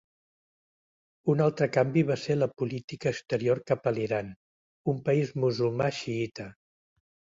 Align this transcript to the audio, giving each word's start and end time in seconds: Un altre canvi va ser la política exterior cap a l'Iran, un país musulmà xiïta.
Un 1.33 1.43
altre 1.47 1.67
canvi 1.75 2.03
va 2.07 2.17
ser 2.21 2.37
la 2.39 2.47
política 2.61 3.13
exterior 3.17 3.61
cap 3.73 3.87
a 3.91 3.93
l'Iran, 3.99 4.33
un 4.95 5.07
país 5.11 5.35
musulmà 5.45 5.91
xiïta. 5.99 6.49